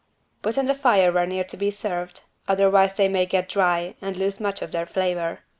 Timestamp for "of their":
4.63-4.87